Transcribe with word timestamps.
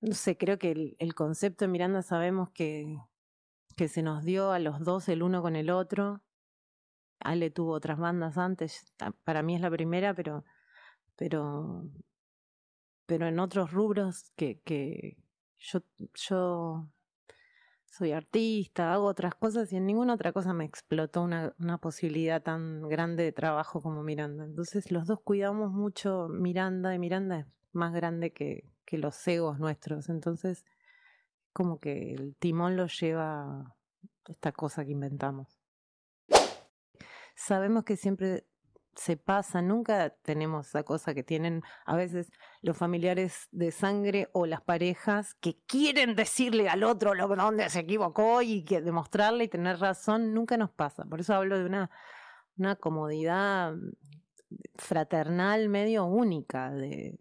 no 0.00 0.14
sé, 0.14 0.36
creo 0.36 0.58
que 0.58 0.94
el, 0.98 1.14
concepto 1.14 1.64
de 1.64 1.70
Miranda 1.70 2.02
sabemos 2.02 2.50
que, 2.50 2.98
que 3.76 3.88
se 3.88 4.02
nos 4.02 4.24
dio 4.24 4.52
a 4.52 4.58
los 4.58 4.80
dos 4.80 5.08
el 5.08 5.22
uno 5.22 5.42
con 5.42 5.56
el 5.56 5.70
otro. 5.70 6.22
Ale 7.18 7.50
tuvo 7.50 7.72
otras 7.72 7.98
bandas 7.98 8.36
antes, 8.36 8.92
para 9.24 9.42
mí 9.42 9.54
es 9.54 9.60
la 9.62 9.70
primera, 9.70 10.14
pero, 10.14 10.44
pero, 11.16 11.84
pero 13.06 13.26
en 13.26 13.38
otros 13.38 13.72
rubros 13.72 14.32
que, 14.36 14.60
que 14.60 15.16
yo, 15.58 15.80
yo 16.14 16.90
soy 17.86 18.12
artista, 18.12 18.92
hago 18.92 19.06
otras 19.06 19.34
cosas 19.34 19.72
y 19.72 19.76
en 19.76 19.86
ninguna 19.86 20.14
otra 20.14 20.32
cosa 20.32 20.52
me 20.52 20.66
explotó 20.66 21.22
una, 21.22 21.54
una 21.58 21.78
posibilidad 21.78 22.42
tan 22.42 22.86
grande 22.88 23.24
de 23.24 23.32
trabajo 23.32 23.80
como 23.80 24.02
Miranda. 24.02 24.44
Entonces 24.44 24.90
los 24.92 25.06
dos 25.06 25.20
cuidamos 25.22 25.72
mucho 25.72 26.28
Miranda 26.28 26.94
y 26.94 26.98
Miranda 26.98 27.40
es 27.40 27.46
más 27.72 27.94
grande 27.94 28.32
que, 28.32 28.75
que 28.86 28.96
los 28.96 29.26
egos 29.28 29.58
nuestros. 29.58 30.08
Entonces 30.08 30.64
como 31.52 31.80
que 31.80 32.12
el 32.12 32.36
timón 32.36 32.76
lo 32.76 32.86
lleva 32.86 33.76
esta 34.28 34.52
cosa 34.52 34.84
que 34.84 34.92
inventamos. 34.92 35.58
Sabemos 37.34 37.84
que 37.84 37.96
siempre 37.96 38.46
se 38.94 39.16
pasa, 39.16 39.60
nunca 39.60 40.10
tenemos 40.22 40.68
esa 40.68 40.82
cosa 40.82 41.14
que 41.14 41.22
tienen 41.22 41.62
a 41.84 41.96
veces 41.96 42.30
los 42.62 42.76
familiares 42.76 43.48
de 43.52 43.70
sangre 43.70 44.28
o 44.32 44.46
las 44.46 44.62
parejas 44.62 45.34
que 45.34 45.58
quieren 45.66 46.14
decirle 46.16 46.68
al 46.68 46.82
otro 46.82 47.14
lo 47.14 47.28
donde 47.28 47.68
se 47.68 47.80
equivocó 47.80 48.42
y 48.42 48.64
que 48.64 48.80
demostrarle 48.80 49.44
y 49.44 49.48
tener 49.48 49.78
razón, 49.78 50.32
nunca 50.32 50.56
nos 50.56 50.70
pasa. 50.70 51.04
Por 51.04 51.20
eso 51.20 51.34
hablo 51.34 51.58
de 51.58 51.66
una, 51.66 51.90
una 52.56 52.76
comodidad 52.76 53.74
fraternal 54.76 55.68
medio 55.68 56.06
única, 56.06 56.70
de, 56.70 57.18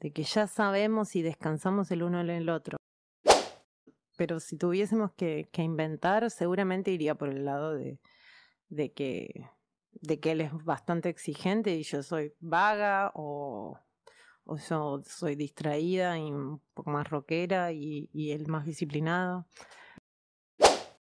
de 0.00 0.12
que 0.12 0.22
ya 0.22 0.46
sabemos 0.46 1.16
y 1.16 1.22
descansamos 1.22 1.90
el 1.90 2.02
uno 2.02 2.20
en 2.20 2.30
el 2.30 2.48
otro. 2.48 2.78
Pero 4.16 4.40
si 4.40 4.56
tuviésemos 4.56 5.12
que, 5.12 5.48
inventar, 5.56 6.30
seguramente 6.30 6.90
iría 6.90 7.14
por 7.14 7.28
el 7.28 7.44
lado 7.44 7.74
de, 7.74 8.00
de 8.68 8.92
que 8.92 9.48
de 10.00 10.20
que 10.20 10.32
él 10.32 10.40
es 10.40 10.52
bastante 10.64 11.08
exigente 11.08 11.74
y 11.74 11.82
yo 11.82 12.02
soy 12.02 12.34
vaga 12.40 13.10
o, 13.14 13.78
o 14.44 14.56
yo 14.56 15.02
soy 15.04 15.34
distraída 15.34 16.18
y 16.18 16.30
un 16.30 16.60
poco 16.74 16.90
más 16.90 17.08
rockera 17.08 17.72
y, 17.72 18.08
y 18.12 18.32
él 18.32 18.46
más 18.46 18.64
disciplinado. 18.64 19.46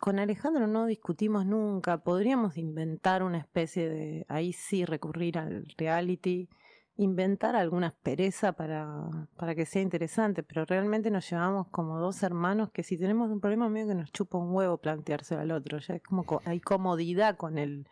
Con 0.00 0.18
Alejandro 0.18 0.66
no 0.66 0.86
discutimos 0.86 1.46
nunca, 1.46 2.02
podríamos 2.02 2.56
inventar 2.56 3.22
una 3.22 3.38
especie 3.38 3.88
de, 3.88 4.26
ahí 4.28 4.52
sí 4.52 4.84
recurrir 4.84 5.38
al 5.38 5.64
reality, 5.78 6.48
inventar 6.96 7.56
alguna 7.56 7.88
aspereza 7.88 8.52
para, 8.52 9.08
para 9.36 9.54
que 9.54 9.66
sea 9.66 9.82
interesante, 9.82 10.42
pero 10.42 10.64
realmente 10.64 11.10
nos 11.10 11.28
llevamos 11.28 11.68
como 11.68 11.98
dos 11.98 12.22
hermanos 12.22 12.70
que 12.70 12.82
si 12.82 12.98
tenemos 12.98 13.30
un 13.30 13.40
problema 13.40 13.68
medio 13.68 13.88
que 13.88 13.94
nos 13.94 14.12
chupa 14.12 14.38
un 14.38 14.54
huevo 14.54 14.78
planteárselo 14.78 15.40
al 15.40 15.52
otro, 15.52 15.78
ya 15.78 15.94
es 15.94 16.02
como 16.02 16.24
hay 16.44 16.60
comodidad 16.60 17.36
con 17.36 17.58
el 17.58 17.86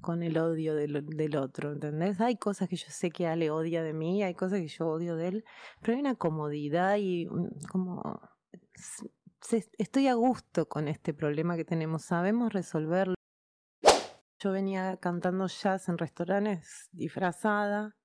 con 0.00 0.22
el 0.22 0.38
odio 0.38 0.76
del, 0.76 1.04
del, 1.06 1.36
otro, 1.36 1.72
¿entendés? 1.72 2.20
Hay 2.20 2.36
cosas 2.36 2.68
que 2.68 2.76
yo 2.76 2.86
sé 2.88 3.10
que 3.10 3.26
Ale 3.26 3.50
odia 3.50 3.82
de 3.82 3.92
mí, 3.92 4.22
hay 4.22 4.34
cosas 4.34 4.60
que 4.60 4.68
yo 4.68 4.86
odio 4.86 5.16
de 5.16 5.26
él, 5.26 5.44
pero 5.80 5.94
hay 5.94 6.00
una 6.00 6.14
comodidad 6.14 6.96
y 7.00 7.26
como 7.68 8.20
estoy 9.76 10.08
a 10.08 10.14
gusto 10.14 10.68
con 10.68 10.88
este 10.88 11.14
problema 11.14 11.56
que 11.56 11.64
tenemos, 11.64 12.04
sabemos 12.04 12.52
resolverlo. 12.52 13.14
Yo 14.40 14.52
venía 14.52 14.96
cantando 14.98 15.48
jazz 15.48 15.88
en 15.88 15.98
restaurantes 15.98 16.88
disfrazada. 16.92 17.97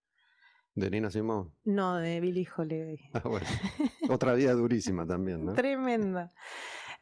¿De 0.75 0.89
Nina 0.89 1.11
Simón? 1.11 1.53
No, 1.65 1.97
de 1.97 2.19
Billy 2.19 2.47
Holiday. 2.55 2.99
Ah, 3.13 3.21
bueno. 3.23 3.45
Otra 4.09 4.33
vida 4.33 4.53
durísima 4.53 5.05
también, 5.05 5.45
¿no? 5.45 5.53
Tremenda 5.53 6.31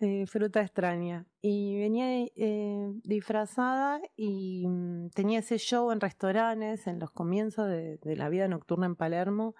eh, 0.02 0.26
fruta 0.26 0.62
extraña. 0.62 1.26
Y 1.42 1.80
venía 1.80 2.28
eh, 2.36 2.92
disfrazada 3.04 4.02
y 4.16 4.68
mm, 4.68 5.12
tenía 5.12 5.40
ese 5.40 5.58
show 5.58 5.92
en 5.92 6.02
restaurantes 6.02 6.88
en 6.88 7.00
los 7.00 7.12
comienzos 7.12 7.68
de, 7.68 7.98
de, 7.98 8.16
la 8.16 8.28
vida 8.30 8.48
nocturna 8.48 8.88
en 8.88 8.96
Palermo. 8.96 9.56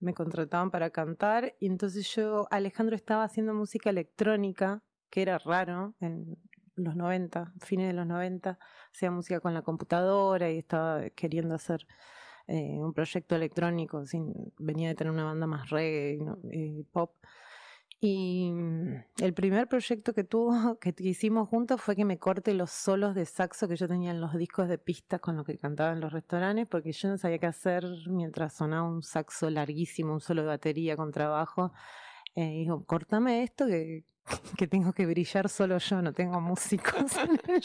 Me 0.00 0.14
contrataban 0.14 0.70
para 0.70 0.90
cantar 0.90 1.54
y 1.60 1.66
entonces 1.66 2.12
yo, 2.14 2.46
Alejandro 2.50 2.96
estaba 2.96 3.24
haciendo 3.24 3.54
música 3.54 3.90
electrónica, 3.90 4.82
que 5.10 5.22
era 5.22 5.38
raro 5.38 5.94
en 6.00 6.38
los 6.76 6.96
90, 6.96 7.52
fines 7.60 7.86
de 7.86 7.92
los 7.92 8.06
90, 8.06 8.58
hacía 8.92 9.10
música 9.10 9.40
con 9.40 9.54
la 9.54 9.62
computadora 9.62 10.50
y 10.50 10.58
estaba 10.58 11.08
queriendo 11.10 11.54
hacer 11.54 11.86
eh, 12.46 12.78
un 12.78 12.92
proyecto 12.92 13.36
electrónico, 13.36 14.04
sin, 14.06 14.32
venía 14.58 14.88
de 14.88 14.94
tener 14.94 15.12
una 15.12 15.24
banda 15.24 15.46
más 15.46 15.70
reggae 15.70 16.18
y 16.52 16.80
eh, 16.80 16.84
pop. 16.92 17.14
Y 18.00 18.50
mm, 18.52 19.04
el 19.22 19.32
primer 19.32 19.66
proyecto 19.66 20.12
que 20.12 20.24
tuvo, 20.24 20.78
que 20.80 20.94
hicimos 20.98 21.48
juntos 21.48 21.80
fue 21.80 21.96
que 21.96 22.04
me 22.04 22.18
corte 22.18 22.52
los 22.52 22.70
solos 22.70 23.14
de 23.14 23.24
saxo 23.24 23.66
que 23.66 23.76
yo 23.76 23.88
tenía 23.88 24.10
en 24.10 24.20
los 24.20 24.34
discos 24.36 24.68
de 24.68 24.76
pistas 24.76 25.20
con 25.20 25.36
los 25.36 25.46
que 25.46 25.56
cantaba 25.56 25.92
en 25.92 26.00
los 26.00 26.12
restaurantes, 26.12 26.68
porque 26.68 26.92
yo 26.92 27.08
no 27.08 27.16
sabía 27.16 27.38
qué 27.38 27.46
hacer 27.46 27.84
mientras 28.08 28.54
sonaba 28.54 28.86
un 28.86 29.02
saxo 29.02 29.48
larguísimo, 29.48 30.12
un 30.12 30.20
solo 30.20 30.42
de 30.42 30.48
batería 30.48 30.96
con 30.96 31.12
trabajo. 31.12 31.72
Eh, 32.34 32.50
dijo, 32.58 32.84
cortame 32.84 33.42
esto 33.42 33.66
que, 34.58 34.66
tengo 34.68 34.92
que 34.92 35.06
brillar 35.06 35.48
solo 35.48 35.78
yo, 35.78 36.02
no 36.02 36.12
tengo 36.12 36.40
músicos 36.42 37.16
en 37.16 37.40
el. 37.48 37.62